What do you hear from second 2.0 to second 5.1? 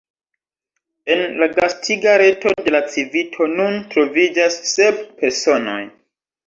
reto de la Civito nun troviĝas sep